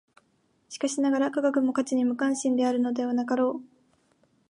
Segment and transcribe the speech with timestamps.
[0.67, 3.65] しかしながら、科学も価値に無関心であるのではなかろう。